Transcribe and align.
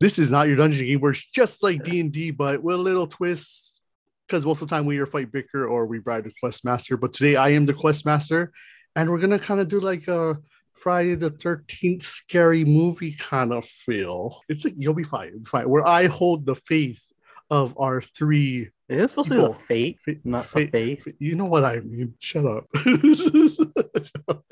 This 0.00 0.18
is 0.18 0.30
not 0.30 0.48
your 0.48 0.56
dungeon 0.56 0.86
game 0.86 1.00
where 1.00 1.12
it's 1.12 1.26
just 1.26 1.62
like 1.62 1.82
D 1.84 2.00
and 2.00 2.10
D, 2.10 2.30
but 2.30 2.62
with 2.62 2.74
a 2.74 2.78
little 2.78 3.06
twist. 3.06 3.82
Because 4.26 4.46
most 4.46 4.62
of 4.62 4.68
the 4.68 4.74
time 4.74 4.86
we 4.86 4.94
either 4.94 5.06
fight 5.06 5.30
bicker 5.32 5.66
or 5.66 5.86
we 5.86 5.98
ride 5.98 6.24
the 6.24 6.32
quest 6.40 6.64
master. 6.64 6.96
But 6.96 7.12
today 7.12 7.36
I 7.36 7.50
am 7.50 7.66
the 7.66 7.74
quest 7.74 8.06
master, 8.06 8.52
and 8.96 9.10
we're 9.10 9.18
gonna 9.18 9.38
kind 9.38 9.60
of 9.60 9.68
do 9.68 9.80
like 9.80 10.08
a 10.08 10.38
Friday 10.72 11.16
the 11.16 11.30
Thirteenth 11.30 12.02
scary 12.02 12.64
movie 12.64 13.12
kind 13.12 13.52
of 13.52 13.66
feel. 13.66 14.40
It's 14.48 14.64
like 14.64 14.74
you'll 14.76 14.94
be 14.94 15.02
fine, 15.02 15.30
you'll 15.30 15.40
be 15.40 15.50
fine. 15.50 15.68
Where 15.68 15.86
I 15.86 16.06
hold 16.06 16.46
the 16.46 16.54
faith 16.54 17.02
of 17.50 17.76
our 17.78 18.00
three. 18.00 18.70
Is 18.88 18.98
this 19.00 19.10
supposed 19.10 19.28
to 19.28 19.34
be 19.34 19.40
the 19.40 19.54
fate, 19.66 19.98
Fa- 20.04 20.14
not 20.24 20.46
fa- 20.46 20.60
a 20.60 20.66
faith? 20.66 21.06
You 21.18 21.34
know 21.34 21.44
what 21.44 21.64
I 21.64 21.80
mean. 21.80 22.14
Shut 22.20 22.46
up. 22.46 22.66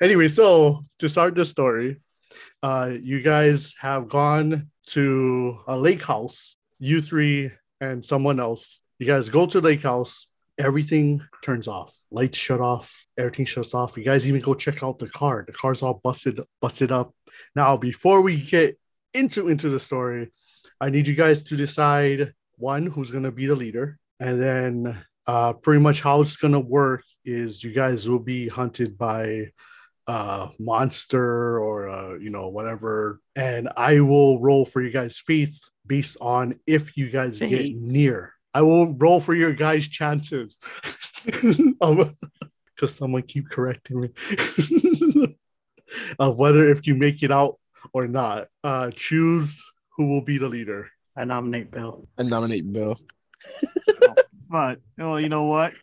anyway, 0.00 0.28
so 0.28 0.84
to 1.00 1.08
start 1.08 1.34
the 1.34 1.44
story, 1.44 2.00
uh, 2.62 2.92
you 3.00 3.20
guys 3.22 3.74
have 3.80 4.08
gone 4.08 4.70
to 4.92 5.60
a 5.66 5.78
lake 5.78 6.04
house, 6.04 6.56
you 6.78 7.00
three 7.00 7.52
and 7.80 8.04
someone 8.04 8.40
else. 8.40 8.80
You 8.98 9.06
guys 9.06 9.28
go 9.28 9.46
to 9.46 9.60
lake 9.60 9.82
house, 9.82 10.26
everything 10.58 11.22
turns 11.42 11.68
off, 11.68 11.94
lights 12.10 12.38
shut 12.38 12.60
off, 12.60 13.06
everything 13.16 13.46
shuts 13.46 13.74
off. 13.74 13.96
You 13.96 14.04
guys 14.04 14.26
even 14.26 14.40
go 14.40 14.54
check 14.54 14.82
out 14.82 14.98
the 14.98 15.08
car. 15.08 15.44
The 15.46 15.52
car's 15.52 15.82
all 15.82 16.00
busted, 16.02 16.40
busted 16.60 16.90
up. 16.90 17.14
Now, 17.54 17.76
before 17.76 18.22
we 18.22 18.40
get 18.40 18.78
into 19.14 19.48
into 19.48 19.68
the 19.68 19.80
story, 19.80 20.30
I 20.80 20.90
need 20.90 21.06
you 21.06 21.14
guys 21.14 21.42
to 21.44 21.56
decide 21.56 22.32
one 22.56 22.86
who's 22.86 23.10
gonna 23.10 23.32
be 23.32 23.46
the 23.46 23.56
leader, 23.56 23.98
and 24.18 24.40
then 24.42 25.04
uh, 25.26 25.52
pretty 25.52 25.80
much 25.80 26.00
how 26.00 26.20
it's 26.20 26.36
gonna 26.36 26.60
work 26.60 27.04
is 27.24 27.62
you 27.62 27.72
guys 27.72 28.08
will 28.08 28.18
be 28.18 28.48
hunted 28.48 28.96
by 28.98 29.52
uh 30.08 30.48
monster 30.58 31.58
or 31.58 31.88
uh 31.88 32.14
you 32.16 32.30
know 32.30 32.48
whatever 32.48 33.20
and 33.36 33.68
i 33.76 34.00
will 34.00 34.40
roll 34.40 34.64
for 34.64 34.82
you 34.82 34.90
guys 34.90 35.18
faith 35.18 35.58
based 35.86 36.16
on 36.20 36.58
if 36.66 36.96
you 36.96 37.10
guys 37.10 37.38
get 37.38 37.74
near 37.76 38.32
i 38.54 38.62
will 38.62 38.94
roll 38.94 39.20
for 39.20 39.34
your 39.34 39.54
guys 39.54 39.86
chances 39.86 40.58
because 41.24 42.14
someone 42.86 43.22
keep 43.22 43.48
correcting 43.48 44.00
me 44.00 44.08
of 46.18 46.38
whether 46.38 46.68
if 46.70 46.86
you 46.86 46.94
make 46.94 47.22
it 47.22 47.30
out 47.30 47.58
or 47.92 48.08
not 48.08 48.48
uh 48.64 48.90
choose 48.90 49.62
who 49.96 50.06
will 50.06 50.22
be 50.22 50.38
the 50.38 50.48
leader 50.48 50.90
I 51.18 51.24
nominate 51.24 51.72
Bill. 51.72 52.06
I 52.16 52.22
nominate 52.22 52.72
Bill. 52.72 52.96
But 54.48 54.78
oh, 55.00 55.16
you 55.16 55.28
know 55.28 55.44
what? 55.44 55.74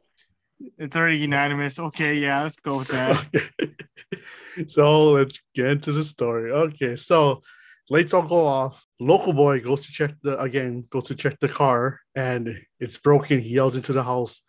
It's 0.78 0.96
already 0.96 1.18
unanimous. 1.18 1.80
Okay, 1.80 2.16
yeah, 2.16 2.44
let's 2.44 2.58
go 2.58 2.78
with 2.80 2.90
that. 2.90 3.26
so 4.68 5.12
let's 5.12 5.42
get 5.54 5.68
into 5.68 5.92
the 5.92 6.04
story. 6.04 6.52
Okay, 6.52 6.96
so 6.96 7.42
lights 7.90 8.14
all 8.14 8.24
go 8.24 8.46
off. 8.46 8.86
Local 9.00 9.34
boy 9.34 9.62
goes 9.62 9.86
to 9.86 9.92
check 9.92 10.14
the 10.22 10.40
again, 10.40 10.86
goes 10.90 11.08
to 11.08 11.16
check 11.16 11.40
the 11.40 11.50
car, 11.50 12.00
and 12.16 12.60
it's 12.80 12.98
broken. 12.98 13.40
He 13.40 13.50
yells 13.50 13.76
into 13.76 13.94
the 13.94 14.04
house, 14.04 14.42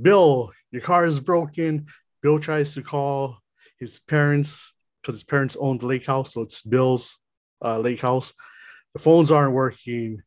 Bill, 0.00 0.52
your 0.70 0.82
car 0.82 1.04
is 1.04 1.20
broken. 1.20 1.86
Bill 2.22 2.38
tries 2.38 2.74
to 2.74 2.82
call 2.82 3.38
his 3.78 4.00
parents 4.00 4.72
because 5.00 5.16
his 5.16 5.24
parents 5.24 5.56
own 5.60 5.78
the 5.78 5.86
lake 5.86 6.06
house, 6.06 6.32
so 6.32 6.42
it's 6.42 6.62
Bill's 6.62 7.18
uh, 7.64 7.78
lake 7.78 8.00
house. 8.00 8.32
The 8.94 9.00
phones 9.00 9.30
aren't 9.30 9.52
working. 9.52 10.22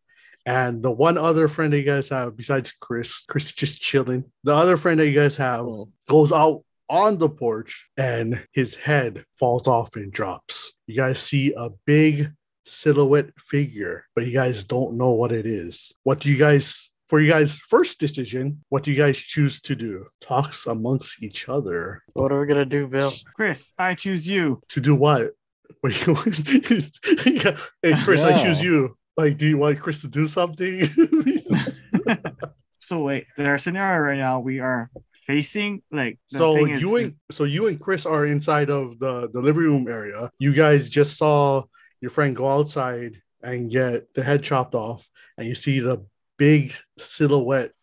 And 0.47 0.81
the 0.81 0.91
one 0.91 1.17
other 1.17 1.47
friend 1.49 1.73
that 1.73 1.79
you 1.79 1.83
guys 1.85 2.07
have, 2.09 2.37
besides 2.37 2.71
Chris, 2.71 3.25
Chris 3.27 3.47
is 3.47 3.53
just 3.53 3.81
chilling. 3.81 4.23
The 4.45 4.55
other 4.55 4.77
friend 4.77 4.97
that 4.99 5.07
you 5.07 5.13
guys 5.13 5.35
have 5.37 5.65
goes 6.07 6.31
out 6.31 6.63
on 6.89 7.17
the 7.17 7.27
porch 7.27 7.85
and 7.97 8.45
his 8.53 8.75
head 8.75 9.25
falls 9.37 9.67
off 9.67 9.95
and 9.97 10.09
drops. 10.11 10.71
You 10.87 10.95
guys 10.95 11.19
see 11.19 11.53
a 11.57 11.69
big 11.85 12.31
silhouette 12.65 13.31
figure, 13.37 14.05
but 14.15 14.25
you 14.25 14.31
guys 14.33 14.63
don't 14.63 14.95
know 14.97 15.11
what 15.11 15.31
it 15.33 15.45
is. 15.45 15.91
What 16.03 16.21
do 16.21 16.29
you 16.31 16.37
guys, 16.37 16.91
for 17.09 17.19
you 17.19 17.29
guys' 17.31 17.59
first 17.59 17.99
decision, 17.99 18.63
what 18.69 18.83
do 18.83 18.91
you 18.91 18.97
guys 18.97 19.17
choose 19.17 19.59
to 19.61 19.75
do? 19.75 20.05
Talks 20.21 20.65
amongst 20.65 21.21
each 21.21 21.49
other. 21.49 22.03
What 22.13 22.31
are 22.31 22.39
we 22.39 22.47
gonna 22.47 22.65
do, 22.65 22.87
Bill? 22.87 23.11
Chris, 23.35 23.73
I 23.77 23.95
choose 23.95 24.27
you. 24.27 24.61
To 24.69 24.79
do 24.81 24.95
what? 24.95 25.31
What 25.81 25.91
do 25.91 26.53
you- 26.75 26.83
Yeah. 27.43 27.57
Hey, 27.83 27.93
Chris, 28.05 28.21
I 28.23 28.41
choose 28.41 28.61
you. 28.63 28.95
Like, 29.17 29.37
do 29.37 29.47
you 29.47 29.57
want 29.57 29.79
Chris 29.79 30.01
to 30.01 30.07
do 30.07 30.27
something? 30.27 30.87
So 32.87 33.01
wait, 33.01 33.27
their 33.35 33.57
scenario 33.57 33.99
right 33.99 34.17
now, 34.17 34.39
we 34.39 34.61
are 34.61 34.89
facing 35.25 35.81
like 35.91 36.19
the 36.31 36.37
so 36.37 36.53
thing 36.53 36.69
is, 36.69 36.81
you 36.81 36.95
and 36.95 37.15
so 37.29 37.43
you 37.43 37.67
and 37.67 37.77
Chris 37.77 38.05
are 38.05 38.25
inside 38.25 38.69
of 38.69 38.97
the 38.97 39.29
the 39.33 39.41
living 39.41 39.63
room 39.63 39.87
area. 39.89 40.31
You 40.39 40.53
guys 40.53 40.87
just 40.87 41.17
saw 41.17 41.63
your 41.99 42.11
friend 42.11 42.33
go 42.33 42.47
outside 42.47 43.21
and 43.43 43.69
get 43.69 44.13
the 44.13 44.23
head 44.23 44.41
chopped 44.41 44.73
off, 44.73 45.05
and 45.37 45.45
you 45.45 45.53
see 45.53 45.81
the 45.81 46.05
big 46.37 46.71
silhouette 46.97 47.73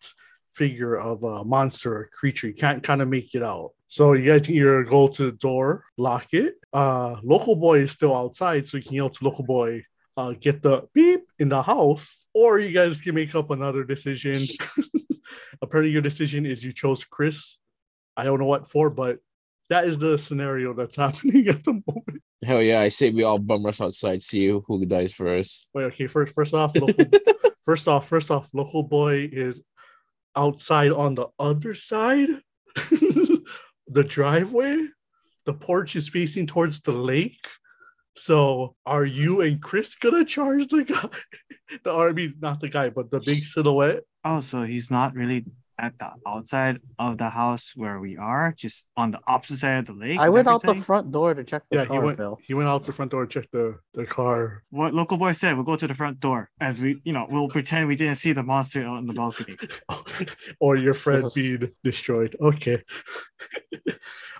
figure 0.49 0.95
of 0.95 1.23
a 1.23 1.43
monster 1.43 1.95
or 1.95 2.09
creature. 2.11 2.47
You 2.47 2.55
can't 2.55 2.81
kind 2.81 3.03
of 3.03 3.07
make 3.07 3.35
it 3.35 3.43
out. 3.43 3.73
So 3.85 4.13
you 4.13 4.31
guys 4.31 4.49
either 4.49 4.83
go 4.85 5.07
to 5.09 5.25
the 5.25 5.37
door, 5.37 5.83
lock 5.97 6.33
it. 6.33 6.55
Uh, 6.73 7.17
local 7.21 7.55
boy 7.55 7.77
is 7.79 7.91
still 7.91 8.15
outside, 8.15 8.67
so 8.67 8.77
you 8.77 8.83
can 8.83 8.93
yell 8.93 9.11
to 9.11 9.23
local 9.23 9.45
boy, 9.45 9.83
uh, 10.17 10.33
get 10.39 10.61
the 10.61 10.87
beep 10.93 11.21
in 11.39 11.49
the 11.49 11.61
house, 11.61 12.25
or 12.33 12.59
you 12.59 12.73
guys 12.73 13.01
can 13.01 13.15
make 13.15 13.35
up 13.35 13.51
another 13.51 13.83
decision. 13.83 14.45
Apparently, 15.61 15.91
your 15.91 16.01
decision 16.01 16.45
is 16.45 16.63
you 16.63 16.73
chose 16.73 17.03
Chris. 17.03 17.57
I 18.17 18.23
don't 18.23 18.39
know 18.39 18.45
what 18.45 18.69
for, 18.69 18.89
but 18.89 19.19
that 19.69 19.85
is 19.85 19.97
the 19.97 20.17
scenario 20.17 20.73
that's 20.73 20.95
happening 21.05 21.47
at 21.47 21.63
the 21.63 21.73
moment. 21.73 22.21
hell 22.43 22.61
yeah! 22.61 22.81
I 22.81 22.89
say 22.89 23.09
we 23.09 23.23
all 23.23 23.39
bum 23.39 23.65
rush 23.65 23.81
outside, 23.81 24.21
see 24.21 24.47
who 24.47 24.85
dies 24.85 25.13
first. 25.13 25.69
Wait, 25.73 25.85
okay. 25.85 26.07
First, 26.07 26.33
first 26.33 26.53
off, 26.53 26.75
local, 26.75 27.05
first 27.65 27.87
off, 27.87 28.07
first 28.07 28.31
off, 28.31 28.49
local 28.53 28.83
boy 28.83 29.29
is 29.31 29.61
outside 30.35 30.91
on 30.91 31.15
the 31.15 31.27
other 31.39 31.73
side, 31.73 32.29
the 33.87 34.03
driveway. 34.03 34.87
The 35.45 35.53
porch 35.53 35.95
is 35.95 36.09
facing 36.09 36.47
towards 36.47 36.81
the 36.81 36.91
lake. 36.91 37.47
So, 38.15 38.75
are 38.85 39.05
you 39.05 39.41
and 39.41 39.61
Chris 39.61 39.95
gonna 39.95 40.25
charge 40.25 40.67
the 40.67 40.83
guy? 40.83 41.09
The 41.83 41.91
army, 41.91 42.31
not 42.39 42.59
the 42.59 42.69
guy, 42.69 42.89
but 42.89 43.09
the 43.09 43.19
big 43.19 43.43
silhouette. 43.43 44.03
oh, 44.23 44.39
so 44.39 44.63
he's 44.63 44.91
not 44.91 45.15
really 45.15 45.45
at 45.77 45.97
the 45.99 46.09
outside 46.25 46.77
of 46.99 47.17
the 47.17 47.27
house 47.29 47.73
where 47.75 47.99
we 47.99 48.15
are, 48.15 48.53
just 48.55 48.87
on 48.95 49.11
the 49.11 49.19
opposite 49.27 49.57
side 49.57 49.79
of 49.79 49.85
the 49.87 49.93
lake. 49.93 50.19
I 50.19 50.29
went 50.29 50.47
out 50.47 50.61
the 50.61 50.75
front 50.75 51.11
door 51.11 51.33
to 51.33 51.43
check 51.43 51.63
the 51.69 51.77
Yeah, 51.77 51.81
he 51.83 51.87
car, 51.87 52.01
went. 52.01 52.17
Bill. 52.17 52.37
He 52.47 52.53
went 52.53 52.69
out 52.69 52.85
the 52.85 52.93
front 52.93 53.11
door, 53.11 53.25
checked 53.25 53.51
the 53.51 53.79
the 53.95 54.05
car. 54.05 54.63
What 54.69 54.93
local 54.93 55.17
boy 55.17 55.33
said, 55.33 55.55
we'll 55.55 55.65
go 55.65 55.75
to 55.75 55.87
the 55.87 55.95
front 55.95 56.19
door 56.21 56.49
as 56.61 56.79
we, 56.79 57.01
you 57.03 57.11
know, 57.11 57.25
we'll 57.29 57.49
pretend 57.49 57.87
we 57.89 57.95
didn't 57.97 58.15
see 58.15 58.31
the 58.31 58.43
monster 58.43 58.85
out 58.85 58.99
in 58.99 59.07
the 59.07 59.13
balcony. 59.13 59.57
or 60.61 60.77
your 60.77 60.93
friend 60.93 61.29
being 61.35 61.71
destroyed. 61.83 62.35
Okay. 62.39 62.81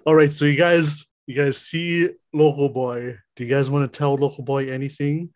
All 0.06 0.16
right. 0.16 0.32
So 0.32 0.46
you 0.46 0.58
guys, 0.58 1.04
you 1.26 1.36
guys 1.36 1.58
see 1.58 2.12
local 2.32 2.70
boy. 2.70 3.18
Do 3.36 3.44
you 3.44 3.50
guys 3.50 3.70
want 3.70 3.92
to 3.92 3.98
tell 3.98 4.16
local 4.16 4.44
boy 4.44 4.72
anything, 4.72 5.30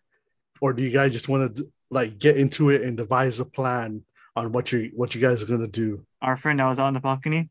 or 0.62 0.74
do 0.74 0.84
you 0.84 0.90
guys 0.92 1.12
just 1.12 1.28
want 1.30 1.56
to 1.58 1.72
like 1.90 2.18
get 2.20 2.38
into 2.38 2.70
it 2.70 2.82
and 2.82 2.96
devise 2.96 3.40
a 3.40 3.46
plan 3.46 4.04
on 4.36 4.52
what 4.52 4.72
you 4.72 4.92
what 4.96 5.16
you 5.16 5.22
guys 5.22 5.44
are 5.44 5.46
gonna 5.48 5.68
do? 5.68 6.06
Our 6.22 6.38
friend 6.38 6.60
that 6.60 6.68
was 6.68 6.80
out 6.80 6.88
on 6.88 6.94
the 6.94 7.00
balcony, 7.00 7.50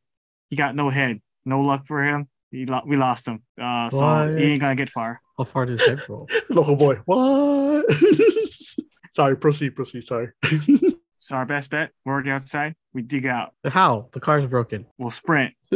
he 0.49 0.57
got 0.57 0.75
no 0.75 0.89
head, 0.91 1.21
no 1.45 1.61
luck 1.61 1.87
for 1.87 2.03
him. 2.03 2.29
He 2.51 2.65
lo- 2.65 2.83
we 2.87 2.97
lost 2.97 3.29
him, 3.29 3.43
uh, 3.61 3.91
so 3.91 3.99
What? 4.01 4.39
he 4.39 4.45
ain't 4.53 4.61
gonna 4.63 4.75
get 4.77 4.89
far. 4.91 5.21
How 5.37 5.45
far 5.45 5.67
does 5.67 5.83
it 5.87 6.09
roll? 6.09 6.29
Local 6.49 6.77
boy. 6.77 6.97
What? 7.05 7.85
sorry. 9.15 9.37
Proceed. 9.37 9.77
Proceed. 9.77 10.03
Sorry. 10.05 10.29
So 11.21 11.35
our 11.35 11.45
best 11.45 11.69
bet, 11.71 11.91
we're 12.07 12.13
already 12.15 12.31
outside. 12.31 12.75
We 12.95 13.03
dig 13.03 13.27
out. 13.27 13.53
How? 13.67 14.09
The 14.13 14.21
car's 14.21 14.47
broken. 14.47 14.87
We'll 14.97 15.11
sprint. 15.11 15.53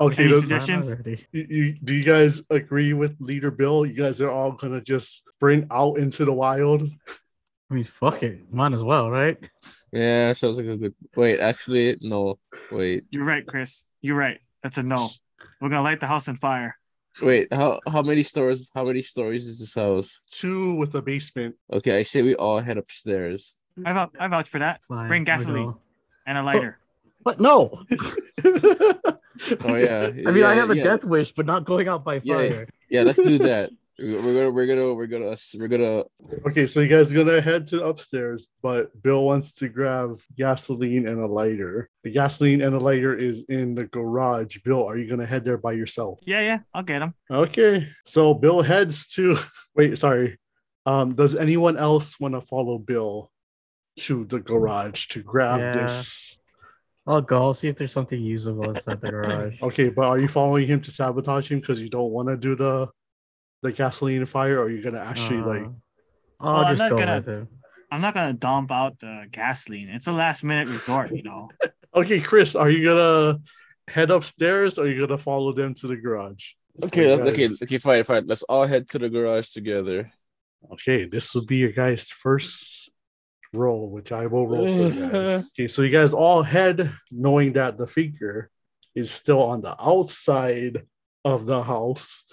Okay. 0.00 0.24
Any 0.24 0.32
does- 0.32 0.40
suggestions? 0.42 0.96
You, 1.32 1.46
you, 1.48 1.78
do 1.82 1.94
you 1.94 2.04
guys 2.04 2.42
agree 2.50 2.92
with 2.92 3.16
leader 3.20 3.50
Bill? 3.50 3.84
You 3.84 3.94
guys 3.94 4.20
are 4.20 4.30
all 4.30 4.52
gonna 4.52 4.80
just 4.80 5.24
sprint 5.26 5.66
out 5.70 5.98
into 5.98 6.24
the 6.24 6.32
wild. 6.32 6.88
I 7.70 7.74
mean, 7.74 7.84
fuck 7.84 8.22
it. 8.22 8.52
Might 8.52 8.72
as 8.72 8.82
well, 8.82 9.10
right? 9.10 9.36
yeah, 9.92 10.32
sounds 10.32 10.58
like 10.58 10.68
a 10.68 10.76
good. 10.76 10.94
Wait, 11.16 11.40
actually, 11.40 11.98
no. 12.00 12.38
Wait, 12.70 13.04
You're 13.10 13.26
right, 13.26 13.46
Chris. 13.46 13.84
You're 14.00 14.16
right. 14.16 14.38
That's 14.62 14.78
a 14.78 14.82
no. 14.82 15.08
We're 15.60 15.68
gonna 15.68 15.82
light 15.82 16.00
the 16.00 16.06
house 16.06 16.28
on 16.28 16.36
fire. 16.36 16.76
wait. 17.20 17.52
How 17.52 17.80
how 17.88 18.02
many 18.02 18.22
stories? 18.22 18.70
How 18.74 18.84
many 18.84 19.02
stories 19.02 19.46
is 19.46 19.58
this 19.58 19.74
house? 19.74 20.22
Two 20.30 20.74
with 20.74 20.94
a 20.94 21.02
basement. 21.02 21.56
Okay, 21.72 21.98
I 21.98 22.02
say 22.04 22.22
we 22.22 22.36
all 22.36 22.60
head 22.60 22.78
upstairs. 22.78 23.54
I 23.84 23.92
vouch, 23.92 24.10
I 24.18 24.28
vouch 24.28 24.48
for 24.48 24.58
that. 24.60 24.82
Fine, 24.84 25.08
Bring 25.08 25.24
gasoline. 25.24 25.74
And 26.26 26.38
a 26.38 26.40
oh. 26.40 26.44
lighter. 26.44 26.78
But 27.24 27.40
No. 27.40 27.84
Oh 29.64 29.76
yeah. 29.76 30.06
I 30.26 30.30
mean, 30.30 30.44
I 30.44 30.52
yeah, 30.52 30.54
have 30.54 30.70
a 30.70 30.76
yeah. 30.76 30.84
death 30.84 31.04
wish, 31.04 31.32
but 31.32 31.46
not 31.46 31.64
going 31.64 31.88
out 31.88 32.04
by 32.04 32.20
fire. 32.20 32.66
Yeah, 32.90 33.02
let's 33.02 33.18
do 33.22 33.38
that. 33.38 33.70
We're 34.00 34.22
gonna 34.22 34.50
we're 34.52 34.66
gonna 34.66 34.94
we're 34.94 35.06
gonna 35.08 35.36
we're 35.58 35.66
gonna 35.66 36.04
Okay, 36.46 36.68
so 36.68 36.78
you 36.78 36.86
guys 36.86 37.10
are 37.10 37.16
gonna 37.16 37.40
head 37.40 37.66
to 37.68 37.84
upstairs, 37.84 38.46
but 38.62 39.02
Bill 39.02 39.24
wants 39.24 39.52
to 39.54 39.68
grab 39.68 40.20
gasoline 40.36 41.08
and 41.08 41.18
a 41.18 41.26
lighter. 41.26 41.90
The 42.04 42.12
gasoline 42.12 42.62
and 42.62 42.76
a 42.76 42.78
lighter 42.78 43.12
is 43.12 43.42
in 43.48 43.74
the 43.74 43.86
garage. 43.86 44.58
Bill, 44.58 44.86
are 44.86 44.96
you 44.96 45.08
gonna 45.10 45.26
head 45.26 45.44
there 45.44 45.58
by 45.58 45.72
yourself? 45.72 46.20
Yeah, 46.22 46.42
yeah, 46.42 46.58
I'll 46.72 46.84
get 46.84 47.02
him. 47.02 47.12
Okay, 47.28 47.88
so 48.06 48.34
Bill 48.34 48.62
heads 48.62 49.04
to 49.14 49.36
wait, 49.74 49.98
sorry. 49.98 50.38
Um, 50.86 51.16
does 51.16 51.34
anyone 51.34 51.76
else 51.76 52.20
want 52.20 52.34
to 52.34 52.40
follow 52.40 52.78
Bill 52.78 53.32
to 53.96 54.24
the 54.26 54.38
garage 54.38 55.08
to 55.08 55.24
grab 55.24 55.58
Yeah. 55.58 55.72
this? 55.72 56.27
I'll 57.08 57.22
go. 57.22 57.38
I'll 57.42 57.54
see 57.54 57.68
if 57.68 57.76
there's 57.76 57.90
something 57.92 58.20
usable 58.20 58.68
inside 58.70 59.00
the 59.00 59.10
garage. 59.10 59.62
Okay, 59.68 59.88
but 59.88 60.04
are 60.06 60.18
you 60.18 60.28
following 60.28 60.66
him 60.66 60.80
to 60.82 60.90
sabotage 60.90 61.50
him 61.50 61.58
because 61.60 61.80
you 61.80 61.88
don't 61.88 62.12
want 62.12 62.28
to 62.28 62.36
do 62.36 62.54
the 62.54 62.88
the 63.62 63.72
gasoline 63.72 64.24
fire, 64.26 64.58
or 64.58 64.64
are 64.64 64.70
you 64.70 64.82
gonna 64.82 65.00
actually 65.00 65.40
like? 65.40 65.62
Uh, 65.66 65.70
Well, 66.40 66.54
I'll 66.54 66.64
I'm 66.66 66.72
just 66.72 66.82
not 66.82 66.90
go 66.90 66.98
gonna- 66.98 67.16
with 67.16 67.28
him. 67.28 67.48
I'm 67.90 68.02
not 68.02 68.12
gonna 68.14 68.34
dump 68.34 68.70
out 68.70 68.98
the 69.00 69.26
gasoline. 69.32 69.88
It's 69.88 70.06
a 70.06 70.12
last 70.12 70.44
minute 70.44 70.68
resort, 70.68 71.10
you 71.10 71.22
know. 71.24 71.48
Okay, 71.94 72.20
Chris, 72.20 72.54
are 72.54 72.68
you 72.68 72.84
gonna 72.84 73.40
head 73.88 74.10
upstairs, 74.10 74.78
or 74.78 74.84
are 74.84 74.88
you 74.88 75.00
gonna 75.06 75.16
follow 75.18 75.52
them 75.52 75.72
to 75.80 75.86
the 75.86 75.96
garage? 75.96 76.44
Okay, 76.84 77.10
Okay, 77.10 77.30
okay, 77.46 77.48
okay, 77.62 77.78
fine, 77.78 78.04
fine. 78.04 78.26
Let's 78.26 78.42
all 78.44 78.66
head 78.66 78.88
to 78.90 78.98
the 78.98 79.08
garage 79.08 79.48
together. 79.48 80.12
Okay, 80.74 81.06
this 81.06 81.34
will 81.34 81.46
be 81.46 81.56
your 81.56 81.72
guys' 81.72 82.10
first 82.10 82.77
roll, 83.52 83.88
which 83.88 84.12
I 84.12 84.26
will 84.26 84.46
roll 84.46 84.66
for 84.66 84.94
you 84.94 85.10
guys. 85.10 85.50
Okay, 85.58 85.68
so 85.68 85.82
you 85.82 85.90
guys 85.90 86.12
all 86.12 86.42
head 86.42 86.92
knowing 87.10 87.52
that 87.54 87.78
the 87.78 87.86
figure 87.86 88.50
is 88.94 89.10
still 89.10 89.42
on 89.42 89.60
the 89.60 89.76
outside 89.80 90.86
of 91.24 91.46
the 91.46 91.62
house. 91.62 92.24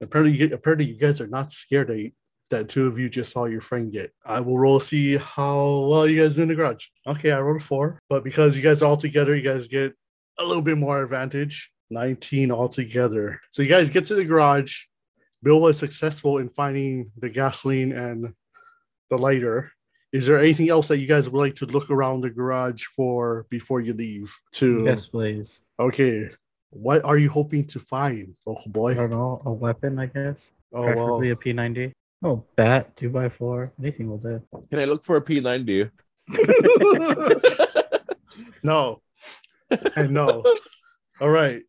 Apparently, 0.00 0.36
you, 0.36 0.54
apparently 0.54 0.86
you 0.86 0.98
guys 0.98 1.20
are 1.20 1.26
not 1.26 1.52
scared 1.52 1.88
that, 1.88 2.12
that 2.50 2.68
two 2.68 2.86
of 2.86 2.98
you 2.98 3.08
just 3.08 3.32
saw 3.32 3.46
your 3.46 3.60
friend 3.60 3.92
get. 3.92 4.12
I 4.24 4.40
will 4.40 4.58
roll 4.58 4.80
see 4.80 5.16
how 5.16 5.86
well 5.88 6.08
you 6.08 6.22
guys 6.22 6.36
do 6.36 6.42
in 6.42 6.48
the 6.48 6.54
garage. 6.54 6.86
Okay, 7.06 7.32
I 7.32 7.40
rolled 7.40 7.60
a 7.60 7.64
four, 7.64 7.98
but 8.08 8.24
because 8.24 8.56
you 8.56 8.62
guys 8.62 8.82
are 8.82 8.86
all 8.86 8.96
together, 8.96 9.34
you 9.34 9.42
guys 9.42 9.68
get 9.68 9.94
a 10.38 10.44
little 10.44 10.62
bit 10.62 10.78
more 10.78 11.02
advantage. 11.02 11.70
19 11.90 12.50
altogether. 12.50 13.40
So 13.50 13.62
you 13.62 13.68
guys 13.68 13.90
get 13.90 14.06
to 14.06 14.14
the 14.14 14.24
garage. 14.24 14.84
Bill 15.42 15.60
was 15.60 15.78
successful 15.78 16.38
in 16.38 16.48
finding 16.48 17.10
the 17.18 17.28
gasoline 17.28 17.92
and 17.92 18.34
the 19.10 19.18
lighter. 19.18 19.72
Is 20.14 20.28
there 20.28 20.38
anything 20.38 20.70
else 20.70 20.86
that 20.88 20.98
you 20.98 21.08
guys 21.08 21.28
would 21.28 21.36
like 21.36 21.56
to 21.56 21.66
look 21.66 21.90
around 21.90 22.20
the 22.20 22.30
garage 22.30 22.84
for 22.94 23.46
before 23.50 23.80
you 23.80 23.94
leave? 23.94 24.32
To 24.52 24.84
Yes, 24.84 25.06
please. 25.06 25.62
okay, 25.80 26.30
what 26.70 27.04
are 27.04 27.18
you 27.18 27.28
hoping 27.28 27.66
to 27.66 27.80
find, 27.80 28.36
oh 28.46 28.56
boy? 28.66 28.92
I 28.92 28.94
don't 28.94 29.10
know. 29.10 29.42
A 29.44 29.50
weapon, 29.50 29.98
I 29.98 30.06
guess. 30.06 30.52
Oh 30.72 30.82
well, 30.82 31.20
a 31.20 31.34
P90. 31.34 31.90
Oh, 32.22 32.44
bat, 32.54 32.94
two 32.94 33.10
by 33.10 33.28
four. 33.28 33.72
Anything 33.80 34.08
will 34.08 34.18
do. 34.18 34.40
Can 34.70 34.78
I 34.78 34.84
look 34.84 35.02
for 35.02 35.16
a 35.16 35.20
P90? 35.20 35.90
no, 38.62 39.02
and 39.96 40.12
no. 40.12 40.44
All 41.20 41.30
right. 41.30 41.60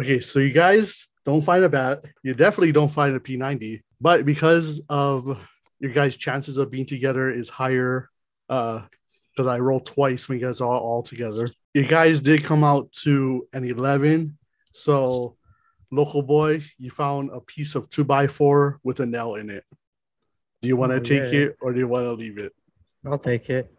Okay, 0.00 0.20
so 0.20 0.38
you 0.38 0.54
guys 0.54 1.06
don't 1.26 1.42
find 1.42 1.64
a 1.64 1.68
bat. 1.68 2.02
You 2.22 2.32
definitely 2.32 2.72
don't 2.72 2.88
find 2.88 3.14
a 3.14 3.20
P90, 3.20 3.82
but 4.00 4.24
because 4.24 4.80
of 4.88 5.36
your 5.80 5.92
guys' 5.92 6.16
chances 6.16 6.56
of 6.56 6.70
being 6.70 6.86
together 6.86 7.30
is 7.30 7.48
higher, 7.48 8.10
uh, 8.48 8.82
because 9.32 9.46
I 9.46 9.58
rolled 9.58 9.86
twice 9.86 10.28
when 10.28 10.38
you 10.38 10.46
guys 10.46 10.60
are 10.60 10.68
all, 10.68 10.80
all 10.80 11.02
together. 11.02 11.48
You 11.74 11.86
guys 11.86 12.20
did 12.20 12.44
come 12.44 12.62
out 12.64 12.92
to 13.04 13.46
an 13.52 13.64
11. 13.64 14.36
So, 14.72 15.36
local 15.90 16.22
boy, 16.22 16.62
you 16.78 16.90
found 16.90 17.30
a 17.32 17.40
piece 17.40 17.74
of 17.74 17.88
two 17.90 18.04
by 18.04 18.26
four 18.26 18.78
with 18.84 19.00
a 19.00 19.06
nail 19.06 19.36
in 19.36 19.50
it. 19.50 19.64
Do 20.62 20.68
you 20.68 20.76
want 20.76 20.92
to 20.92 20.96
Oh, 20.96 21.02
take 21.02 21.32
yeah. 21.32 21.40
it 21.40 21.56
or 21.60 21.72
do 21.72 21.78
you 21.78 21.88
want 21.88 22.04
to 22.04 22.12
leave 22.12 22.38
it? 22.38 22.52
I'll 23.06 23.18
take 23.18 23.48
it. 23.50 23.72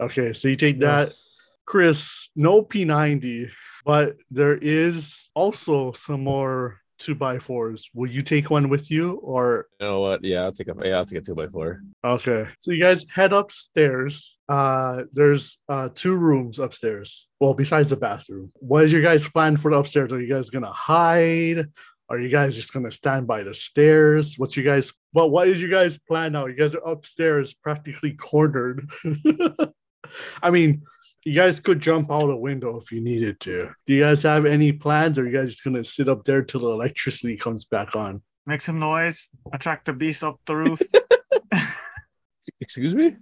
Okay, 0.00 0.32
so 0.32 0.48
you 0.48 0.56
take 0.56 0.78
that. 0.80 1.00
Yes. 1.08 1.52
Chris, 1.66 2.30
no 2.34 2.62
P90, 2.62 3.50
but 3.84 4.16
there 4.30 4.54
is 4.54 5.28
also 5.34 5.92
some 5.92 6.22
more 6.24 6.80
two 6.98 7.14
by 7.14 7.38
fours. 7.38 7.90
Will 7.94 8.10
you 8.10 8.22
take 8.22 8.50
one 8.50 8.68
with 8.68 8.90
you 8.90 9.12
or 9.22 9.66
You 9.80 9.86
know 9.86 10.00
what? 10.00 10.24
Yeah, 10.24 10.42
I'll 10.44 10.52
take 10.52 10.68
a 10.68 10.74
yeah, 10.84 10.96
I'll 10.96 11.04
take 11.04 11.18
a 11.18 11.24
two 11.24 11.34
by 11.34 11.48
four. 11.48 11.82
okay? 12.04 12.48
So 12.60 12.70
you 12.72 12.80
guys 12.82 13.06
head 13.12 13.32
upstairs. 13.32 14.36
Uh 14.48 15.04
there's 15.12 15.58
uh 15.68 15.88
two 15.94 16.14
rooms 16.16 16.58
upstairs. 16.58 17.26
Well, 17.40 17.54
besides 17.54 17.88
the 17.90 17.96
bathroom. 17.96 18.52
What 18.54 18.84
is 18.84 18.92
your 18.92 19.02
guys' 19.02 19.28
plan 19.28 19.56
for 19.56 19.70
the 19.70 19.78
upstairs? 19.78 20.12
Are 20.12 20.20
you 20.20 20.32
guys 20.32 20.50
gonna 20.50 20.72
hide? 20.72 21.66
Are 22.10 22.18
you 22.18 22.28
guys 22.28 22.54
just 22.54 22.72
gonna 22.72 22.90
stand 22.90 23.26
by 23.26 23.42
the 23.42 23.54
stairs? 23.54 24.34
What's 24.38 24.56
you 24.56 24.62
guys 24.62 24.92
but 25.12 25.28
what 25.28 25.48
is 25.48 25.60
your 25.60 25.70
guys' 25.70 25.98
plan 25.98 26.32
now? 26.32 26.46
You 26.46 26.56
guys 26.56 26.74
are 26.74 26.86
upstairs 26.88 27.54
practically 27.54 28.12
cornered. 28.14 28.90
I 30.42 30.50
mean, 30.50 30.82
you 31.24 31.34
guys 31.34 31.58
could 31.58 31.80
jump 31.80 32.10
out 32.10 32.28
a 32.28 32.36
window 32.36 32.78
if 32.78 32.92
you 32.92 33.00
needed 33.00 33.40
to. 33.40 33.70
Do 33.86 33.94
you 33.94 34.02
guys 34.02 34.22
have 34.24 34.44
any 34.44 34.72
plans, 34.72 35.18
or 35.18 35.22
are 35.22 35.26
you 35.26 35.32
guys 35.32 35.50
just 35.50 35.64
gonna 35.64 35.84
sit 35.84 36.08
up 36.08 36.24
there 36.24 36.42
till 36.42 36.60
the 36.60 36.68
electricity 36.68 37.36
comes 37.36 37.64
back 37.64 37.96
on? 37.96 38.22
Make 38.46 38.60
some 38.60 38.78
noise, 38.78 39.28
attract 39.52 39.86
the 39.86 39.94
beast 39.94 40.22
up 40.22 40.38
the 40.46 40.56
roof. 40.56 40.80
Excuse 42.60 42.94
me? 42.94 43.16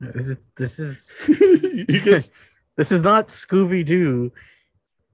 This 0.00 0.16
is 0.16 0.36
this 0.56 0.78
is, 0.78 1.10
guys, 2.04 2.30
this 2.76 2.92
is 2.92 3.02
not 3.02 3.28
Scooby 3.28 3.84
Doo. 3.84 4.32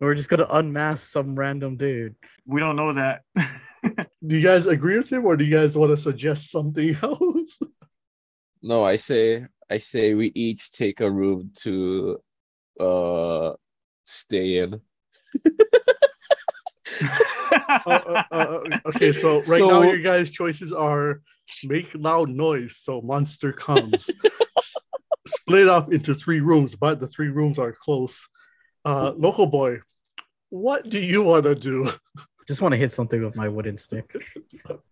We're 0.01 0.15
just 0.15 0.29
gonna 0.29 0.47
unmask 0.51 1.11
some 1.11 1.35
random 1.35 1.77
dude. 1.77 2.15
we 2.45 2.61
don't 2.61 2.77
know 2.77 2.93
that. 2.93 3.23
do 3.35 4.37
you 4.37 4.43
guys 4.43 4.67
agree 4.67 4.99
with 4.99 5.11
him, 5.11 5.25
or 5.25 5.37
do 5.39 5.47
you 5.47 5.57
guys 5.57 5.79
want 5.79 5.91
to 5.91 5.97
suggest 5.97 6.51
something 6.51 6.95
else? 7.03 7.59
No, 8.63 8.85
I 8.85 8.97
say 8.97 9.47
I 9.71 9.79
say 9.79 10.13
we 10.13 10.31
each 10.35 10.73
take 10.73 11.01
a 11.01 11.11
room 11.11 11.53
to 11.63 12.19
uh 12.81 13.53
stay 14.05 14.59
in. 14.59 14.81
Uh, 17.87 17.87
uh, 17.87 18.23
uh, 18.31 18.61
okay, 18.87 19.13
so 19.13 19.43
right 19.49 19.61
now 19.61 19.83
So- 19.83 19.83
your 19.83 20.01
guys' 20.03 20.31
choices 20.31 20.73
are 20.73 21.21
make 21.65 21.91
loud 21.95 22.31
noise 22.31 22.79
so 22.83 23.01
monster 23.01 23.53
comes. 23.53 24.09
S- 24.59 24.75
Split 25.27 25.69
up 25.69 25.93
into 25.93 26.15
three 26.15 26.41
rooms, 26.41 26.75
but 26.77 27.01
the 27.01 27.07
three 27.09 27.29
rooms 27.29 27.59
are 27.59 27.73
close. 27.73 28.29
Uh, 28.85 29.13
local 29.17 29.47
boy, 29.47 29.81
what 30.51 30.89
do 30.89 30.99
you 30.99 31.23
want 31.23 31.45
to 31.45 31.55
do? 31.55 31.91
Just 32.47 32.61
want 32.61 32.73
to 32.73 32.79
hit 32.79 32.93
something 32.93 33.25
with 33.25 33.35
my 33.37 33.49
wooden 33.49 33.77
stick. 33.79 34.15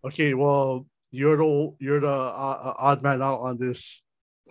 Okay, 0.04 0.32
well, 0.34 0.86
you're 1.10 1.36
the 1.36 1.74
you're 1.78 2.00
the 2.00 2.08
uh, 2.08 2.58
uh, 2.64 2.74
odd 2.78 3.02
man 3.02 3.20
out 3.22 3.40
on 3.40 3.58
this. 3.58 4.02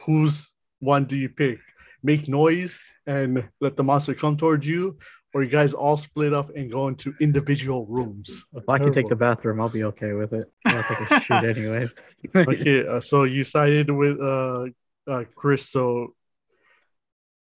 Whose 0.05 0.51
one 0.79 1.05
do 1.05 1.15
you 1.15 1.29
pick? 1.29 1.59
Make 2.03 2.27
noise 2.27 2.93
and 3.05 3.49
let 3.59 3.75
the 3.75 3.83
monster 3.83 4.13
come 4.13 4.37
towards 4.37 4.67
you, 4.67 4.97
or 5.33 5.43
you 5.43 5.49
guys 5.49 5.73
all 5.73 5.97
split 5.97 6.33
up 6.33 6.55
and 6.55 6.71
go 6.71 6.87
into 6.87 7.13
individual 7.19 7.85
rooms. 7.85 8.43
If 8.53 8.67
I 8.67 8.77
can 8.79 8.91
take 8.91 9.09
the 9.09 9.15
bathroom, 9.15 9.61
I'll 9.61 9.69
be 9.69 9.83
okay 9.85 10.13
with 10.13 10.33
it. 10.33 10.47
I 10.65 10.71
don't 10.71 10.83
think 10.83 11.11
I 11.11 11.19
shoot 11.19 11.57
anyway. 11.57 11.87
Okay, 12.35 12.87
uh, 12.87 12.99
so 12.99 13.23
you 13.23 13.43
sided 13.43 13.91
with 13.91 14.19
uh, 14.19 14.65
uh 15.07 15.23
Chris. 15.35 15.69
So 15.69 16.15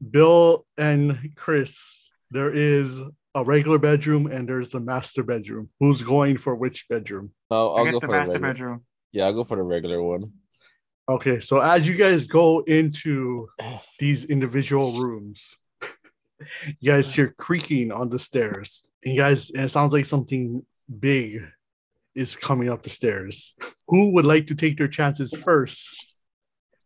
Bill 0.09 0.65
and 0.77 1.31
Chris, 1.35 2.09
there 2.31 2.51
is 2.51 3.01
a 3.33 3.43
regular 3.43 3.77
bedroom 3.77 4.27
and 4.27 4.47
there's 4.47 4.69
the 4.69 4.79
master 4.79 5.23
bedroom. 5.23 5.69
Who's 5.79 6.01
going 6.01 6.37
for 6.37 6.55
which 6.55 6.87
bedroom? 6.87 7.31
I'll, 7.51 7.75
I 7.75 7.79
I'll 7.79 7.85
get 7.85 7.91
go 7.91 7.99
the 7.99 8.07
for 8.07 8.13
the 8.13 8.19
master 8.19 8.39
bedroom. 8.39 8.85
Yeah, 9.11 9.25
I'll 9.25 9.33
go 9.33 9.43
for 9.43 9.57
the 9.57 9.63
regular 9.63 10.01
one. 10.01 10.31
Okay, 11.07 11.39
so 11.39 11.59
as 11.59 11.87
you 11.87 11.95
guys 11.95 12.25
go 12.27 12.59
into 12.61 13.47
these 13.99 14.25
individual 14.25 14.99
rooms, 14.99 15.57
you 16.79 16.91
guys 16.91 17.13
hear 17.13 17.33
creaking 17.37 17.91
on 17.91 18.09
the 18.09 18.19
stairs. 18.19 18.83
And 19.03 19.13
you 19.13 19.21
guys, 19.21 19.51
and 19.51 19.65
it 19.65 19.69
sounds 19.69 19.93
like 19.93 20.05
something 20.05 20.65
big 20.99 21.41
is 22.15 22.35
coming 22.35 22.69
up 22.69 22.81
the 22.83 22.89
stairs. 22.89 23.53
Who 23.87 24.13
would 24.13 24.25
like 24.25 24.47
to 24.47 24.55
take 24.55 24.77
their 24.77 24.87
chances 24.87 25.33
first 25.35 26.15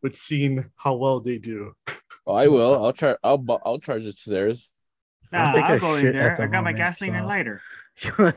with 0.01 0.17
seeing 0.17 0.69
how 0.75 0.95
well 0.95 1.19
they 1.19 1.38
do? 1.38 1.73
Oh, 2.27 2.35
I 2.35 2.47
will. 2.47 2.85
I'll 2.85 2.93
try. 2.93 3.15
I'll 3.23 3.43
I'll 3.65 3.79
charge 3.79 4.03
it 4.05 4.15
stairs. 4.15 4.71
theirs. 5.31 5.31
I 5.33 5.38
don't 5.38 5.45
Nah, 5.47 5.53
think 5.53 5.65
I'll 5.65 5.75
I 5.75 5.79
go 5.79 5.95
in 5.95 6.13
there. 6.15 6.35
the 6.35 6.43
I 6.43 6.45
got 6.45 6.51
my 6.51 6.57
moment, 6.57 6.77
gasoline 6.77 7.15
and 7.15 7.25
lighter. 7.25 7.61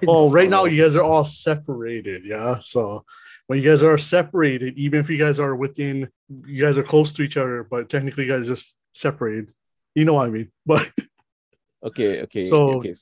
Well, 0.04 0.30
right 0.30 0.48
now 0.48 0.62
oh. 0.62 0.64
you 0.64 0.82
guys 0.82 0.96
are 0.96 1.02
all 1.02 1.24
separated, 1.24 2.24
yeah. 2.24 2.58
So 2.62 3.04
when 3.52 3.62
you 3.62 3.68
guys 3.68 3.82
are 3.82 3.98
separated, 3.98 4.78
even 4.78 4.98
if 4.98 5.10
you 5.10 5.18
guys 5.18 5.38
are 5.38 5.54
within, 5.54 6.08
you 6.46 6.64
guys 6.64 6.78
are 6.78 6.82
close 6.82 7.12
to 7.12 7.20
each 7.20 7.36
other, 7.36 7.62
but 7.62 7.90
technically 7.90 8.24
you 8.24 8.32
guys 8.34 8.46
just 8.46 8.74
separated. 8.92 9.52
You 9.94 10.06
know 10.06 10.14
what 10.14 10.28
I 10.28 10.30
mean? 10.30 10.50
But 10.64 10.90
Okay, 11.84 12.22
okay, 12.22 12.42
So- 12.48 12.78
okay. 12.78 12.94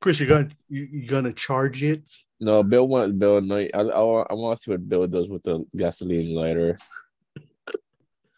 Chris, 0.00 0.18
you're 0.18 0.28
gonna 0.28 0.48
you, 0.68 0.88
you're 0.90 1.06
gonna 1.06 1.32
charge 1.32 1.84
it. 1.84 2.10
No, 2.40 2.64
Bill 2.64 2.88
wants 2.88 3.14
Bill. 3.16 3.40
No, 3.40 3.56
I, 3.58 3.68
I, 3.72 3.82
I 3.82 4.34
want 4.34 4.58
to 4.58 4.62
see 4.64 4.72
what 4.72 4.88
Bill 4.88 5.06
does 5.06 5.28
with 5.28 5.44
the 5.44 5.64
gasoline 5.76 6.34
lighter. 6.34 6.76